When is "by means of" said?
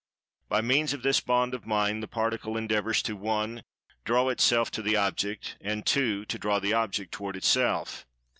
0.49-1.03